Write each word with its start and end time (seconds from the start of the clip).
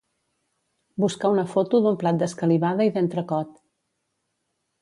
Buscar 1.03 1.31
una 1.33 1.43
foto 1.51 1.83
d'un 1.85 1.99
plat 2.05 2.19
d'escalivada 2.23 2.91
i 2.91 2.95
d'entrecot. 2.97 3.53